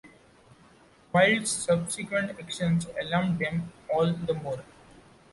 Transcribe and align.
Wild's 1.13 1.51
subsequent 1.51 2.31
actions 2.31 2.87
alarmed 2.99 3.37
them 3.37 3.71
all 3.87 4.11
the 4.13 4.33
more. 4.33 4.63